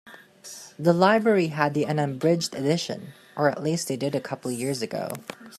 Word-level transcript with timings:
The 0.79 0.93
library 0.93 1.49
have 1.49 1.75
the 1.75 1.85
unabridged 1.85 2.55
edition, 2.55 3.13
or 3.37 3.51
at 3.51 3.61
least 3.61 3.87
they 3.87 3.97
did 3.97 4.15
a 4.15 4.19
couple 4.19 4.49
of 4.49 4.57
years 4.57 4.81
ago. 4.81 5.11